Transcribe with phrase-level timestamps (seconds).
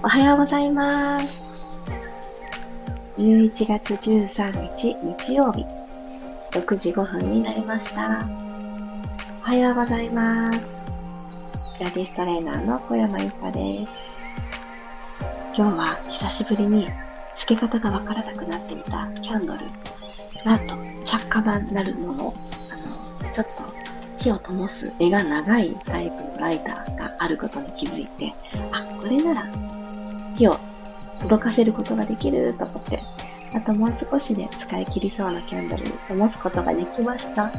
[0.00, 1.42] おはようございます。
[3.16, 5.64] 11月13日日曜日、
[6.52, 8.24] 6時5分になりました。
[9.42, 10.60] おはようございます。
[11.78, 13.92] ピラティストレーナーの小山由かです。
[15.56, 16.88] 今日は久しぶりに
[17.34, 19.66] 付け方がわからなくなっていたキャンドル、
[20.44, 22.34] なんと着火板なるもの、
[22.70, 23.52] あの、ちょっと
[24.16, 28.32] 火を灯す絵が長いタイプのライターがあることに気づいて、
[28.70, 29.77] あ、これなら
[30.38, 30.58] 火を
[31.20, 33.02] 届かせることができると思って、
[33.52, 37.50] あともう少しで使い切りそうなキャンドルに灯すことができました。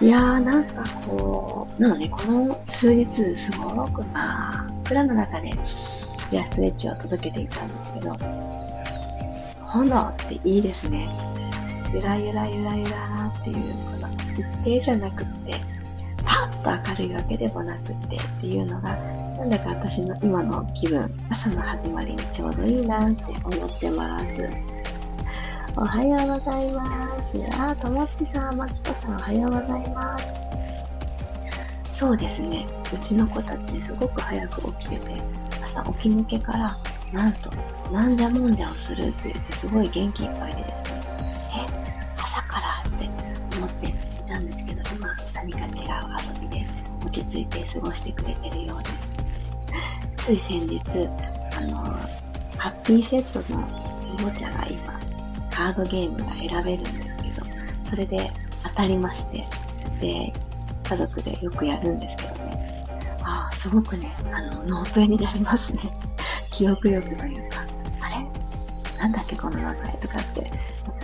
[0.00, 5.52] いやーなんかこう、なのでこの数日すごくまあ、プラの中で
[6.30, 8.16] ピアストレッチを届けていたんですけど、
[9.66, 11.08] 炎っていいですね。
[11.94, 15.54] ゆらゆらゆらゆらっていう、この一定じゃなくって、
[16.24, 18.98] パッと明るいわけでもなくってっていうのが、
[19.38, 24.44] なんだか私の今の気分、朝の始まりにちょうどいいなって思ってます。
[25.76, 27.38] おはようございます。
[27.56, 30.40] あ、ともっちさん、まきこさん、おはようございます。
[32.00, 35.22] 今日ですね、うちの子たちすごく早く起きてて、
[35.62, 36.76] 朝起き抜けから、
[37.12, 37.48] なんと、
[37.92, 41.00] なんじゃもんじゃをするって言ってすごい元気いっぱいでですね、
[41.54, 43.08] え、朝からって
[43.56, 43.92] 思ってい
[44.26, 45.70] たんですけど、今何か違う
[46.34, 46.66] 遊びで
[47.06, 49.17] 落ち着いて過ごしてくれてるようです。
[50.28, 50.82] つい先日、
[51.56, 51.76] あの、
[52.58, 53.66] ハッピーセットの
[54.18, 55.00] おもちゃが今、
[55.50, 57.46] カードゲームが選べるんですけど、
[57.88, 58.30] それで
[58.62, 59.46] 当たりまして、
[59.98, 60.30] で、
[60.86, 62.84] 家族でよくやるんですけどね。
[63.22, 65.80] ああ、すごくね、あの、脳トレになりますね。
[66.52, 67.64] 記憶力というか、
[68.02, 68.98] あれ？
[68.98, 70.42] なんだっけこの名前とかって、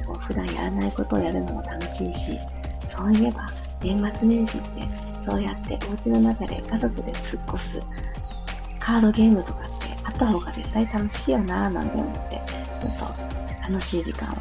[0.06, 2.38] こう普段やらないことをやるのも楽しいし、
[2.94, 3.48] そういえば、
[3.80, 4.86] 年末年始って、
[5.24, 7.80] そうやってお家の中で家族で過ごす
[8.84, 12.42] カードゲームとかってあった方が絶対楽しいよなぁなんて思って、
[12.82, 13.06] ちょっと
[13.72, 14.34] 楽しい時間を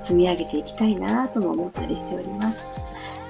[0.00, 2.56] 積み上げていきたいなぁとも思ったりしております。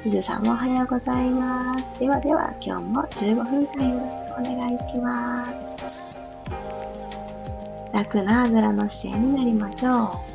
[0.05, 1.99] ゆずさんもおはようございます。
[1.99, 5.51] ではでは、今日も15分間よろしくお願いします。
[7.93, 10.35] 楽なあぐらの姿勢になりましょう。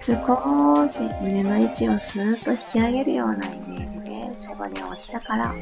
[0.00, 5.54] 少し胸の位置をスーッと引き上げるようなイメージでを下から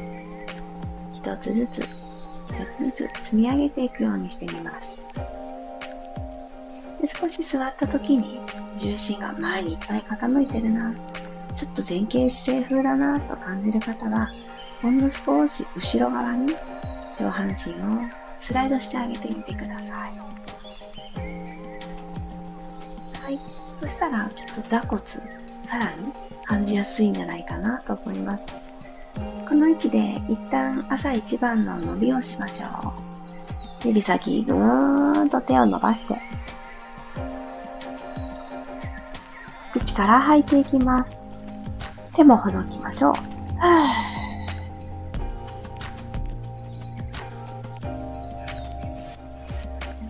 [1.13, 1.85] 一つずつ
[2.49, 5.01] 一つずつ積み上げていくようにしてみます。
[7.01, 8.39] で少し座った時に
[8.75, 10.93] 重心が前にいっぱい傾いてるな、
[11.55, 14.29] ちょっと前傾姿勢風だなと感じる方は、
[14.81, 16.55] ほんの少し後ろ側に
[17.15, 17.55] 上半身を
[18.37, 19.89] スライドしてあげてみてください。
[23.21, 23.39] はい。
[23.81, 25.01] そしたら、ちょっと座骨、
[25.65, 26.11] さらに
[26.45, 28.43] 感じやすいんじゃないかなと思います。
[29.47, 32.67] この位置で一旦朝一番の伸びをしましょ
[33.83, 33.87] う。
[33.87, 36.17] 指先ぐーんと手を伸ばして、
[39.71, 41.19] 口から吐いていきます。
[42.15, 43.13] 手もほどきましょう。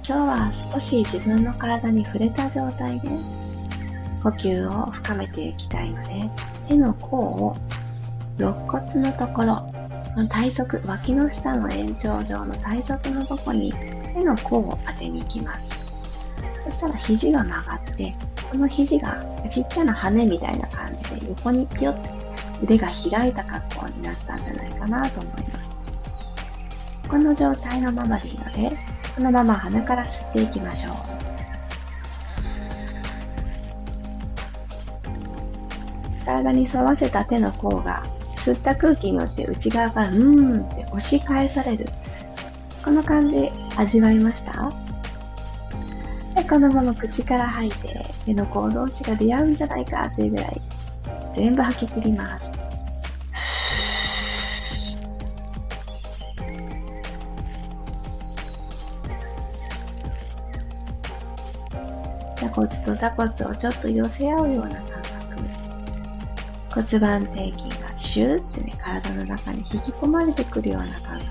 [0.10, 3.10] 今日は少し自分の体に触れた状態で
[4.24, 6.30] 呼吸を深めていきたいので
[6.70, 7.58] 手の甲を
[8.38, 9.68] 肋骨のところ
[10.30, 13.72] 体側脇の下の延長上の体側のとこに
[14.14, 15.72] 手の甲を当てに行きます
[16.66, 18.16] そしたら肘が曲がって
[18.52, 22.18] この肘がちっちゃな羽みたいな感じで横にピヨッと
[22.64, 25.78] 腕が開いた格好になったんじゃないかなと思います。
[27.08, 28.76] この状態のままでいいので、
[29.16, 30.96] このまま鼻から吸っていきましょう。
[36.26, 38.04] 体に沿わせた手の甲が
[38.48, 41.86] 吸った空気によって内側からうーんって押し返される。
[42.82, 44.72] この感じ味わいました？
[46.34, 50.62] でこのまま口から吐いて、手の甲同士が出会うんじゃないかっていうぐらい、
[51.36, 52.52] 全部吐き切ります。
[62.38, 64.84] 座骨と座骨をちょっと寄せ合うような感
[66.72, 66.98] 覚。
[66.98, 67.87] 骨盤底筋が
[68.18, 71.30] シューってね、体の中に引き込まれてくるような感覚。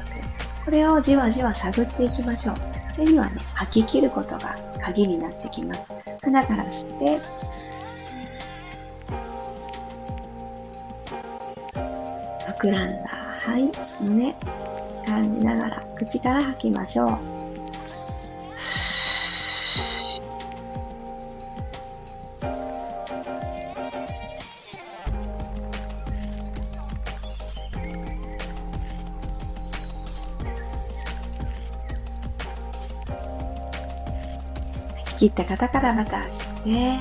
[0.64, 2.56] これをじわじわ探っていきましょう。
[2.92, 5.92] それにはね、吐き切ることが鍵になってきます。
[6.22, 7.20] 鼻から吸って、
[12.60, 13.08] 膨らんだ
[13.40, 14.36] 肺、胸、
[15.04, 17.35] 感じながら口から吐きましょう。
[35.26, 36.96] 切った方からまた吸って、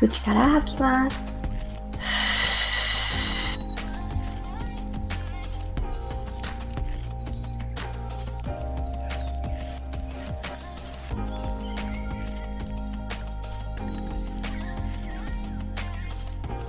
[0.00, 1.32] 口から吐きます。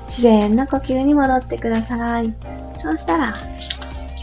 [0.09, 2.31] 自然な呼吸に戻ってください。
[2.83, 3.37] そうしたら、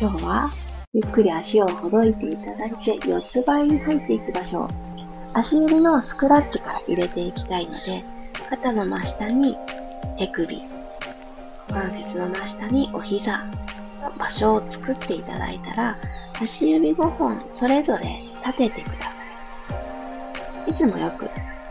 [0.01, 0.51] 今日は
[0.93, 4.69] ゆっくり足をほどいていただいて、四つ倍に入っていきましょう。
[5.35, 8.05] 足指のスクラッチから入れていきたいので、
[8.49, 9.57] 肩の真下に
[10.17, 10.63] 手首、
[11.69, 13.39] 股関節の真下にお膝
[14.03, 15.97] の場所を作っていただいたら、
[16.41, 19.25] 足指5本それぞれ立ててくださ
[20.67, 20.71] い。
[20.71, 21.29] いつもよく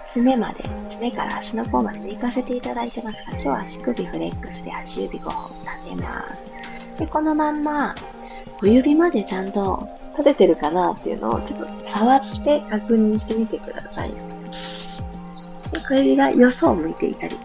[0.07, 6.51] すねまで、すねから足の甲まで寝かせていただいてますが、今日は足首フレックスで足指5本立てます。
[6.97, 7.95] で、このまんま、
[8.59, 14.11] 小指までちゃんと立ててるかなっていうのをちょっと触って確認してみてください。
[14.11, 14.17] で
[15.87, 17.37] 小指がよそを向いていたり、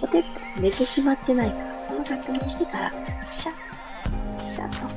[0.00, 1.56] ポテッと寝てしまってないか、
[1.88, 2.90] この確認してから、
[3.22, 4.88] シャッ、シャッと、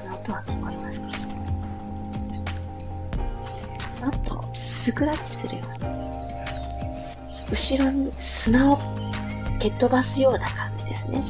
[0.00, 1.08] この音は聞こえますか？
[4.02, 5.90] あと、スクラッチするように。
[7.50, 8.78] 後ろに砂を
[9.58, 11.22] 蹴っ飛ばすような感じですね。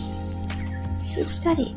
[1.00, 1.74] しっかり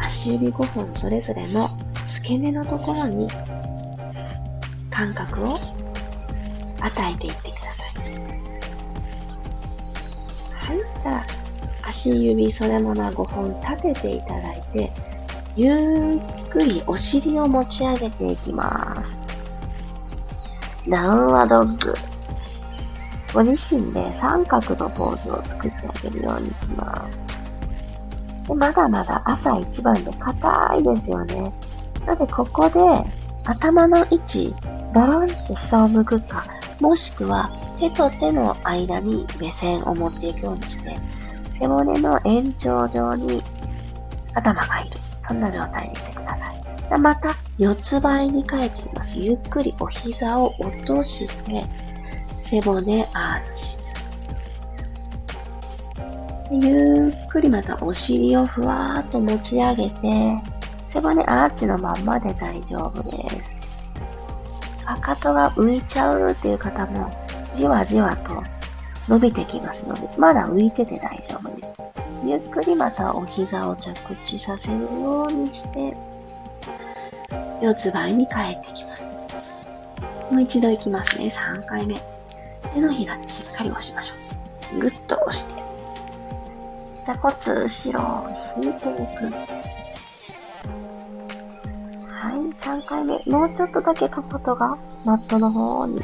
[0.00, 1.68] 足指5本それぞれの
[2.04, 3.28] 付け根のところに
[4.88, 5.58] 感覚を
[6.80, 7.94] 与えていってください。
[10.54, 11.02] はい。
[11.02, 11.26] たら
[11.82, 14.92] 足指それもの5本立てていただいて、
[15.56, 19.20] ゆっくりお尻を持ち上げていきます。
[20.88, 21.94] ダウンワドッグ。
[23.34, 27.35] ご自身で三角のポーズを作ってあげるようにします。
[28.46, 31.52] でまだまだ朝一番で硬いですよね。
[32.06, 32.80] なのでここで
[33.44, 34.54] 頭の位置、
[34.92, 36.44] だらんと下を向くか、
[36.80, 40.94] もしくは手と手の間に目線を持っていくようにして、
[41.50, 43.42] 背骨の延長上に
[44.34, 44.96] 頭がいる。
[45.18, 46.56] そんな状態にしてください。
[46.88, 49.20] でまた、四つ倍に変えています。
[49.20, 51.64] ゆっくりお膝を落として、
[52.42, 53.76] 背骨アーチ。
[56.50, 60.40] ゆっくりまたお尻をふわーっと持ち上げて、
[60.88, 63.54] 背骨アーチのまんまで大丈夫です。
[64.84, 67.10] かかとが浮いちゃうっていう方も、
[67.56, 68.44] じわじわと
[69.08, 71.76] 伸びてきますので、まだ浮いてて大丈夫です。
[72.24, 75.96] ゆっくりまたお膝を着地させるようにして、
[77.60, 79.02] 四つ倍に帰ってきます。
[80.30, 81.26] もう一度いきますね。
[81.26, 82.00] 3回目。
[82.72, 84.14] 手のひらしっかり押しましょ
[84.76, 84.80] う。
[84.80, 85.65] ぐっと押して。
[87.06, 87.32] 座骨
[87.62, 88.26] 後ろ
[88.60, 89.30] 引いていく。
[92.10, 93.22] はい、3回目。
[93.26, 96.02] もうちょっとだけかかとがマットの方に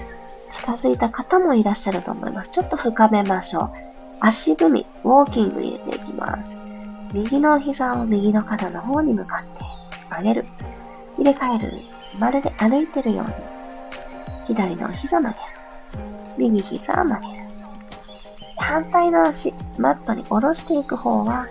[0.49, 2.52] 近づいた方もいらっしゃると思います。
[2.52, 3.72] ちょっと深めましょう。
[4.20, 6.56] 足踏み、ウォーキング入れていきます。
[7.12, 9.64] 右の膝を右の肩の方に向かって
[10.08, 10.46] 曲げる。
[11.19, 11.82] 入れ替える。
[12.20, 13.32] まるで歩いてるように。
[14.46, 15.44] 左の膝曲げる。
[16.38, 17.41] 右膝曲げる。
[18.62, 21.49] 反対の足、マットに下ろしていく方は、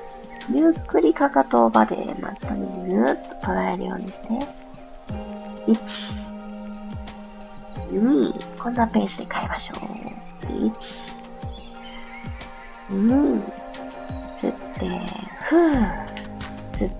[0.49, 4.27] ゆっくりかかと場でマットにぐーっと捉えるようにして、
[5.67, 6.31] 1、
[7.91, 9.79] 2、こんなペースで変えましょう。
[10.47, 11.13] 1、
[12.91, 13.43] 2、
[14.33, 14.89] 吸って、
[15.43, 16.05] ふー、
[16.71, 16.95] 吸って、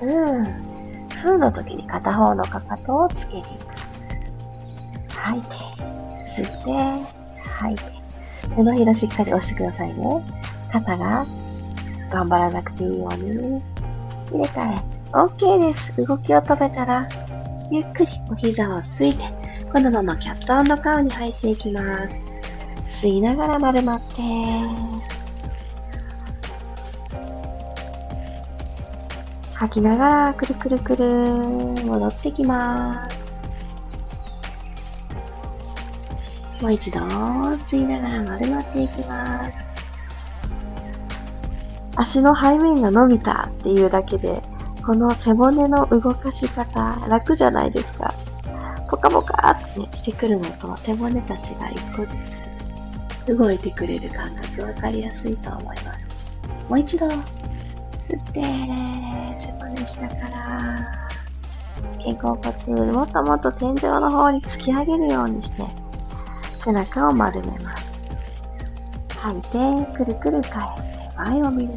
[0.00, 0.44] ふー、
[1.10, 3.54] ふーの時に片方のかかとをつけていく。
[5.14, 5.48] 吐いて、
[6.26, 6.70] 吸って、
[7.48, 8.03] 吐いて。
[8.56, 10.24] 手のひらしっかり押してくださいね。
[10.72, 11.26] 肩が
[12.10, 13.62] 頑張らなくていいように。
[14.30, 14.94] 入れ替え。
[15.12, 15.96] OK です。
[16.04, 17.08] 動きを止めたら、
[17.70, 19.24] ゆっくりお膝をついて、
[19.72, 22.20] このままキャットカウに入っていきます。
[22.88, 24.22] 吸いながら丸まって、
[29.54, 31.04] 吐きながらくるくるくる
[31.84, 33.13] 戻ってきます。
[36.60, 39.66] もう一度吸いながら丸まっていきます。
[41.96, 44.42] 足の背面が伸びたっていうだけで、
[44.84, 48.14] この背骨の動かし方楽じゃないですか。
[48.90, 52.38] ポカポカってね、してくるのと背骨たちが一個ずつ
[53.26, 55.88] 動いてくれる感覚わかりやすいと思います。
[56.68, 60.92] もう一度吸って、背骨下から、
[62.04, 65.64] 肩甲骨もっともっと天井の方に突き上げるようにして、
[66.64, 67.92] 背中を丸めます。
[69.18, 71.74] 吐いて、くるくる返して前を見る。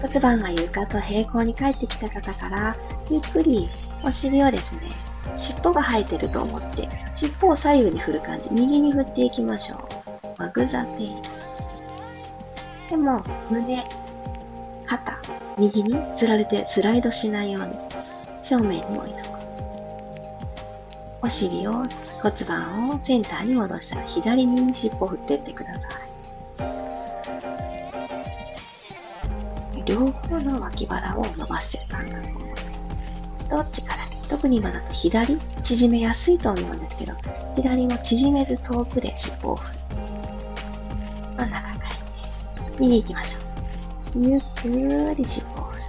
[0.00, 2.76] 骨盤が床と平行に帰ってきた方から、
[3.10, 3.68] ゆっくり
[4.02, 4.88] お尻をですね、
[5.36, 9.78] 尻尾が生えてると思って、尻尾を左右に振る感じ、右に振っていきましょう。
[10.38, 11.14] マグザテイ
[12.88, 13.84] でも、胸、
[14.86, 15.18] 肩、
[15.58, 17.72] 右につられてスライドしないように、
[18.40, 19.33] 正面に置いとく。
[21.24, 25.92] お尻を、骨盤をセンターに戻したら、左に尻尾を振っていってください。
[29.86, 32.18] 両方の脇腹を伸ばしてる感覚
[33.56, 34.04] を、どっちから？
[34.28, 37.14] 特に今だと左、縮めやすいと思うんですけど、
[37.56, 39.78] 左も縮めず遠くで尻尾を振る。
[41.38, 41.90] 真ん中から
[42.78, 43.38] 右行きましょ
[44.20, 44.28] う。
[44.28, 45.84] ゆっくり尻尾を振る。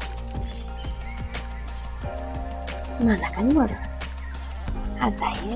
[3.02, 3.76] 真ん中に戻る。
[5.00, 5.56] 反対へ。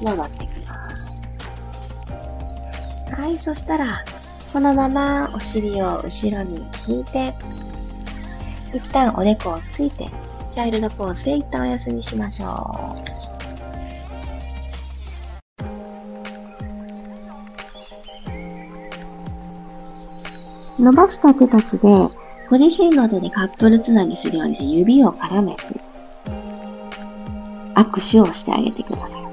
[0.00, 0.74] 戻ってきま
[3.06, 3.12] す。
[3.12, 4.04] はい、そしたら、
[4.52, 7.34] このままお尻を後ろに引いて、
[8.72, 10.10] 一旦おでこをついて、
[10.50, 12.96] チャイルドポーズで一旦お休みしましょ
[20.78, 20.82] う。
[20.82, 21.88] 伸ばした手たちで、
[22.50, 25.62] ご自身の手でカップルつなぎするように指を絡めて、
[27.74, 29.24] 握手をしてあげてください。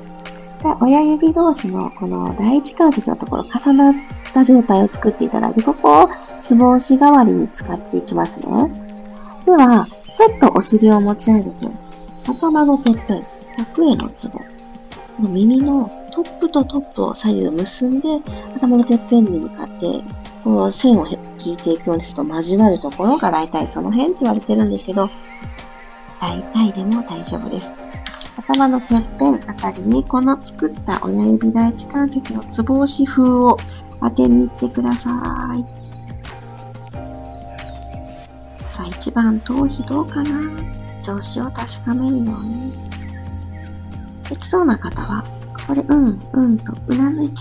[0.80, 3.94] 親指同士のこの第一関節のところ重なっ
[4.34, 8.48] た状態を作っていただいて、ここをつぼ押し代わりに使っていきますね。
[9.46, 11.68] では、ちょっとお尻を持ち上げて、
[12.28, 13.26] 頭のてっぺん、
[13.58, 14.40] 100円のツボ。
[15.20, 18.08] 耳のトップとトップを左右結んで、
[18.56, 20.04] 頭のてっぺんに向かって、
[20.44, 21.06] こう線を
[21.44, 25.10] 引いていくようにすと交わるところが大体その辺って言われてるんですけど、
[26.20, 27.74] 大体でも大丈夫です。
[28.38, 33.58] 頭のてっぺんあたりにこの作った親指第一関節のつぼ押し風を
[34.00, 35.10] 当てに行ってくださ
[35.56, 35.66] い。
[38.70, 40.30] さあ一番頭皮どうかな？
[41.02, 42.74] 調子を確かめるように。
[44.30, 45.24] できそうな方は、
[45.68, 47.36] ここでうん、うんとうなずいて、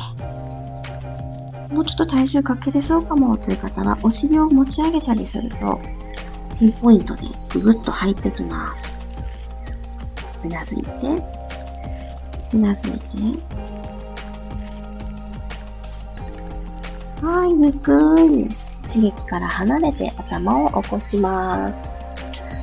[1.70, 5.80] もうちょっと体重かけれそうかもという方は、お尻を持ち上げたりすると、
[6.58, 7.22] ピンポイントで
[7.52, 8.88] ぐぐっと入ってきます。
[10.44, 10.88] うなずいて、
[12.52, 12.98] うなずいて、
[17.24, 18.48] はい、ゆっくり
[18.82, 21.88] 刺激から離れて頭を起こします。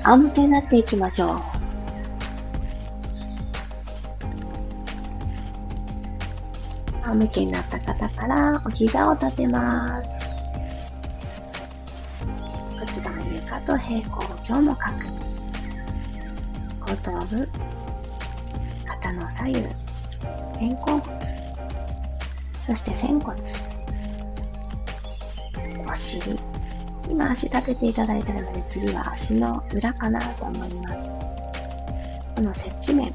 [0.03, 1.56] 仰向けになっていきましょう。
[7.07, 10.09] 仰向けになった方からお膝を立てます。
[12.73, 15.27] 骨盤床と平行今日も書く。
[16.85, 17.49] 後頭部、
[18.85, 21.15] 肩の左右、肩甲骨、
[22.65, 23.37] そして仙骨、
[25.89, 26.37] お尻。
[27.09, 31.09] 今足立てていただいたので次は足の裏かなと思います。
[32.35, 33.13] この接地面。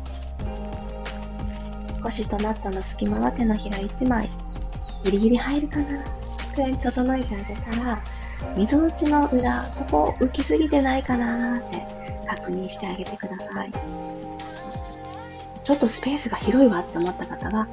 [2.05, 4.29] 腰とマットの隙間は手のひら1枚。
[5.03, 6.05] ギリギリ入るかな
[6.55, 8.03] くらい整えてあげたら、
[8.57, 11.87] 溝落ちの裏、ここ浮きすぎてないかなって
[12.29, 13.71] 確認してあげてください。
[15.65, 17.67] ちょっとスペースが広いわって思った方は、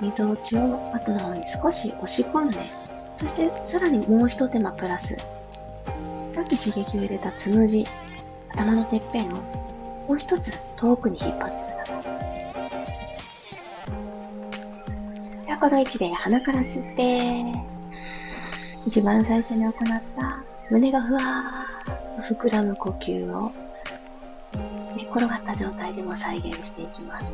[0.00, 2.58] 溝落ちを後の方に少し押し込んで
[3.14, 5.16] そしてさらにもう一手間プラス。
[6.32, 7.86] さっき刺激を入れたつむじ、
[8.50, 9.36] 頭のてっぺんを
[10.06, 11.67] もう一つ遠くに引っ張って
[15.60, 17.42] この位置で鼻から吸って、
[18.86, 20.38] 一番最初に行った
[20.70, 23.52] 胸がふわーっと膨らむ呼吸を
[24.96, 27.26] 寝転がった状態でも再現していきます。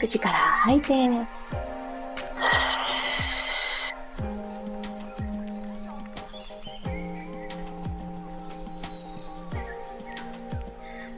[0.00, 1.26] 口から吐いて、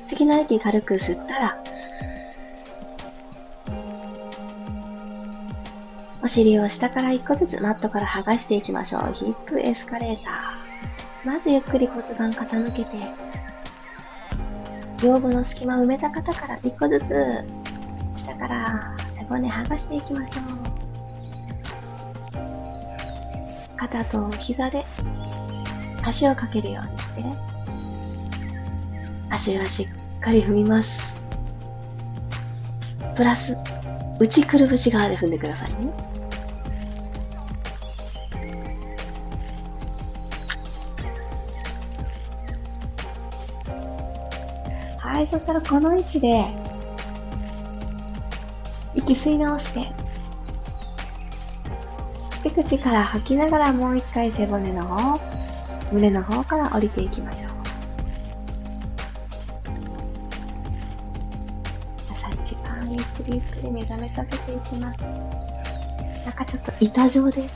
[0.07, 1.65] 次の息軽く吸ったら、
[6.29, 9.15] お尻を下から一個ずつマットから剥がしていきましょう。
[9.15, 11.27] ヒップエスカレーター。
[11.27, 12.91] まずゆっくり骨盤傾けて、
[15.01, 17.47] 腰部の隙間を埋めた方から一個ずつ
[18.15, 20.45] 下から背骨剥がしていきましょう。
[23.79, 24.85] 肩と膝で
[26.03, 27.25] 足をかけるようにして、
[29.31, 31.09] 足はしっかり踏みます。
[33.17, 33.57] プラス、
[34.21, 36.08] 内くるぶし側で踏んでくださいね。
[45.09, 46.45] はい、そしたらこの位置で、
[48.95, 49.91] 息吸い直して、
[52.43, 55.19] 手口から吐きながらもう一回背骨の方、
[55.91, 57.51] 胸の方から降りていきましょう。
[62.13, 65.03] 朝一番ゆっくりゆっくり目覚めさせていきます。
[65.03, 67.49] なんかちょっと板状で、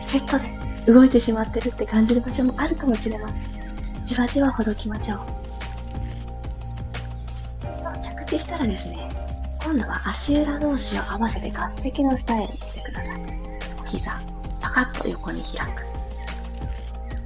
[0.00, 0.38] セット
[0.86, 4.06] で動いてしまってるって感じる場所もあるかもしれません。
[4.06, 5.33] じわじわほどきましょう。
[8.24, 9.08] 着地したらですね、
[9.62, 13.20] 今度は足裏同士を合わせて合席のスタイルにしてください。
[13.90, 14.18] 膝、
[14.60, 15.82] パカッと横に開く。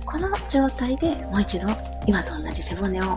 [0.05, 1.69] この状態でもう一度、
[2.07, 3.17] 今と同じ背骨を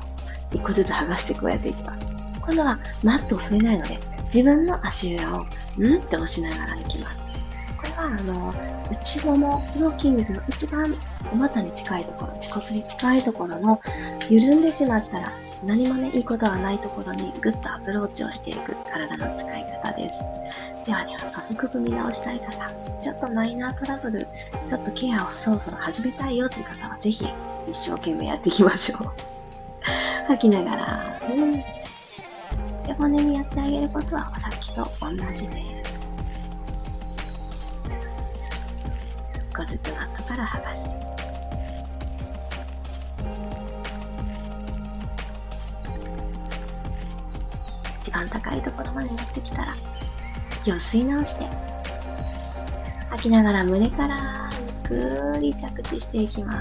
[0.54, 2.06] 一個ずつ剥がして加えていきます。
[2.42, 5.46] 今度はマットを踏めないので、自分の足裏を
[5.78, 7.18] うんって押しながらいきます。
[7.78, 8.54] これは、あの、
[8.92, 10.94] 内ももの筋肉の一番
[11.32, 13.82] お股に近いところ、恥骨に近いところの
[14.30, 20.20] 緩んでしまったら何もね、いいことはないところにぐっとアプローチをしていく体の使い方です。
[20.86, 22.72] ではでは、下腹部見直したい方、
[23.04, 24.22] ちょっとマイナートラブル、
[24.68, 27.28] ちょっとケアをそろそろ始めたいよという方は、ぜひ
[27.70, 29.12] 一生懸命やっていきましょう。
[30.28, 31.52] 吐きながら、うん。
[31.52, 36.02] で、骨にやってあげることはさっきと同じです。
[39.36, 41.11] 一個ずつマットから剥がして。
[48.12, 49.74] 一番高いところまで持ってきたら、
[50.64, 51.46] 息を吸い直して、
[53.10, 54.50] 吐きながら胸から
[54.90, 55.02] ゆっ
[55.34, 56.58] くり着地していきます。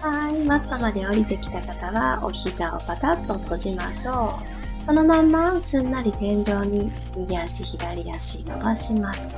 [0.00, 4.38] はい、マットまで降りてきた方は、お膝をパタッと閉じましょ
[4.80, 4.84] う。
[4.84, 9.36] そのまんますんなり天井に右足、左足伸ばします。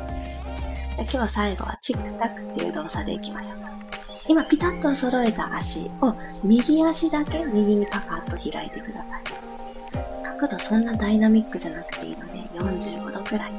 [0.98, 3.58] 今日は最後はチックタックっていう動作でいきましょう。
[4.28, 6.14] 今ピタッと揃えた足を
[6.44, 9.22] 右足だけ右にパカッと開いてください。
[10.38, 13.52] 角度そんなダイナミックじゃなくていいので45度くらい。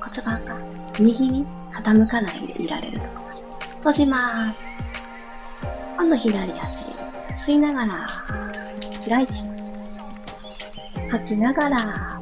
[0.00, 0.56] 骨盤が
[0.98, 3.40] 右に傾かないでいられるところ
[3.78, 4.62] 閉じます。
[5.96, 6.86] 今度左足、
[7.46, 8.06] 吸いながら
[9.08, 9.32] 開いて、
[11.10, 12.20] 吐きながら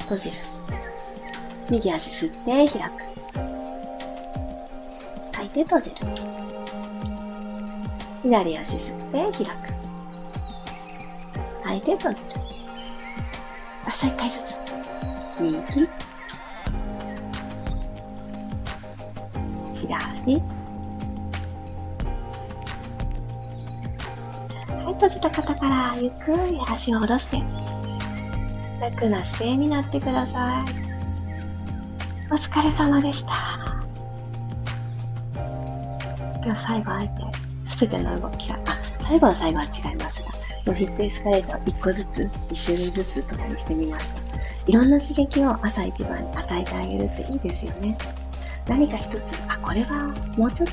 [0.00, 0.36] 閉じる。
[1.70, 3.55] 右足吸って開く。
[5.56, 5.96] 吐いて閉じる。
[8.22, 9.50] 左足吸って開く。
[11.64, 12.30] 吐いて閉じる。
[13.86, 14.40] あ、さ一回ずつ。
[15.40, 15.56] 右。
[19.74, 19.94] 左。
[19.96, 20.00] は
[24.90, 27.42] い、閉じた方からゆっくり足を下ろして、
[28.78, 30.64] 楽な姿勢になってください。
[32.30, 33.55] お疲れ様でした。
[36.46, 37.14] 今日最後あえて、
[37.64, 40.30] すべての動きが、あ、 最後は最後は違いますが、
[40.66, 44.20] フィットエスカレーターを1個ずつ、1種類ずつとかにしてみました。
[44.68, 47.98] いろんな刺激を朝一番に与えてあげるっていいですよね。
[48.68, 50.72] 何か一つ、あ、これはもうちょっと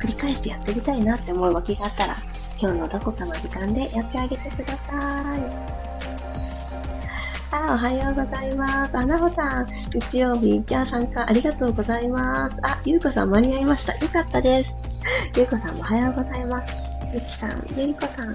[0.00, 2.16] 繰り返してやってみたいなって思う動きがあったら、
[2.60, 5.74] 今日のどこかの時間でやってあげてください。
[7.52, 8.98] あ、おはようございます。
[8.98, 12.60] あ、なほさん、日曜日、じゃあ参加ありがとうございます。
[12.64, 13.94] あ、ゆうこさん間に合いました。
[13.94, 14.93] よかったです。
[15.36, 16.72] ゆうこさんもおはようございます。
[17.12, 18.32] ゆきさん、ゆりこさん、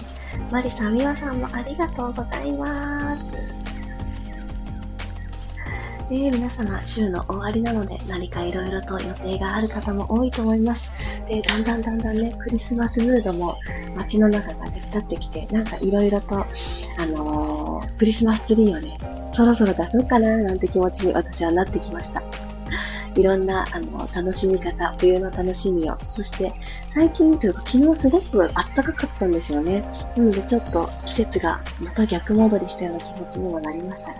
[0.51, 3.25] まりさん、みわさんもありがとうございます。
[6.11, 10.91] えー、皆様、週の終わりなので、何かいろいろと予定がある方も多いと思います。
[11.29, 13.57] で、だんだんだんだんね、クリスマスムードも
[13.95, 16.45] 街の中が手伝ってきて、なんかいろいろと、
[16.97, 18.97] あのー、クリスマスツリーをね、
[19.31, 22.21] そろそろ出そうかななんて気持ちに私はなってきました。
[23.19, 25.97] いろんな、あの、楽しみ方、冬の楽しみを。
[26.15, 26.53] そして、
[26.93, 29.83] 最近というか昨日すごく暖かかったんですよね。
[30.15, 34.15] なのでちょっと季節がまた逆戻りしたような気持ちにもなりましたが、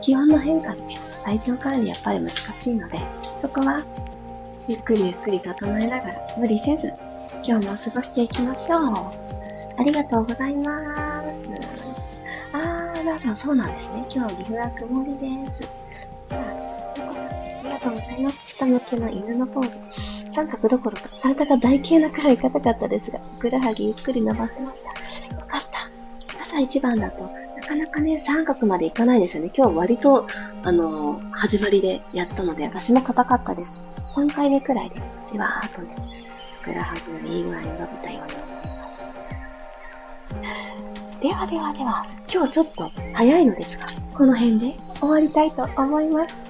[0.00, 2.98] 気温の変化でね、体調管理やっぱり難しいので、
[3.42, 3.84] そこは
[4.66, 6.92] ゆっくりゆっくり整えながら無理せず、
[7.44, 8.82] 今日も過ごしていきましょう。
[9.78, 11.48] ありがとうございます。
[12.52, 14.06] あー、なんそうなんですね。
[14.10, 15.62] 今日岐阜は曇りです。
[16.30, 18.36] あ、よこさん、ありがとうございます。
[18.46, 19.80] 下向きの犬のポーズ。
[20.30, 24.90] 三角どころか、体が台形なくらい硬かったですが、ふくらはぎゆっくり伸ばせました。
[24.90, 24.96] よ
[25.48, 26.42] かった。
[26.42, 29.50] 朝一番だと、なかなかね、三角までいかないですよね。
[29.54, 30.26] 今日割と、
[30.62, 33.74] あのー、始まりでやったので、私も硬かったです。
[34.14, 35.88] 3回目くらいで、じわーっとね、
[36.62, 38.47] ふくらはぎのいい具合に伸びたように。
[41.20, 46.44] ではではでは、今日ちょっと早いのですが、この辺で終わりたいと思います。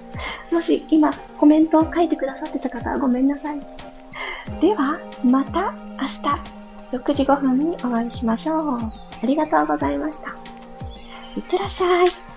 [0.52, 3.60] もし今コメントを書いてくださってた方はごめんなさい。
[4.60, 8.78] では、また明日6時5分にお会いしましょう。
[8.78, 8.92] あ
[9.24, 10.34] りがとうございました。
[11.34, 12.27] いってらっしゃい。